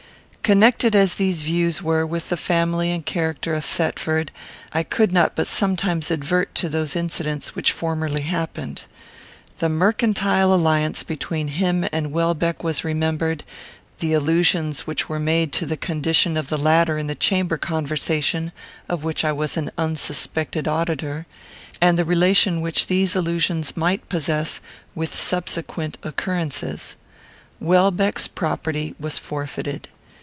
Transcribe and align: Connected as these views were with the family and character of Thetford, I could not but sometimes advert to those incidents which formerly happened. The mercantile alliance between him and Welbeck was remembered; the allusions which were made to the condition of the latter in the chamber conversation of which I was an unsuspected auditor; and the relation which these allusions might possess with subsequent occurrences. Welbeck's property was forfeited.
Connected 0.43 0.97
as 0.97 1.15
these 1.15 1.43
views 1.43 1.81
were 1.81 2.05
with 2.05 2.27
the 2.27 2.35
family 2.35 2.91
and 2.91 3.05
character 3.05 3.53
of 3.53 3.63
Thetford, 3.63 4.33
I 4.73 4.83
could 4.83 5.13
not 5.13 5.33
but 5.33 5.47
sometimes 5.47 6.11
advert 6.11 6.53
to 6.55 6.67
those 6.67 6.93
incidents 6.93 7.55
which 7.55 7.71
formerly 7.71 8.23
happened. 8.23 8.81
The 9.59 9.69
mercantile 9.69 10.53
alliance 10.53 11.03
between 11.03 11.47
him 11.47 11.87
and 11.93 12.11
Welbeck 12.11 12.65
was 12.65 12.83
remembered; 12.83 13.45
the 13.99 14.11
allusions 14.11 14.81
which 14.85 15.07
were 15.07 15.21
made 15.21 15.53
to 15.53 15.65
the 15.65 15.77
condition 15.77 16.35
of 16.35 16.49
the 16.49 16.57
latter 16.57 16.97
in 16.97 17.07
the 17.07 17.15
chamber 17.15 17.55
conversation 17.55 18.51
of 18.89 19.05
which 19.05 19.23
I 19.23 19.31
was 19.31 19.55
an 19.55 19.71
unsuspected 19.77 20.67
auditor; 20.67 21.27
and 21.79 21.97
the 21.97 22.03
relation 22.03 22.59
which 22.59 22.87
these 22.87 23.15
allusions 23.15 23.77
might 23.77 24.09
possess 24.09 24.59
with 24.95 25.15
subsequent 25.17 25.97
occurrences. 26.03 26.97
Welbeck's 27.61 28.27
property 28.27 28.95
was 28.99 29.17
forfeited. 29.17 29.87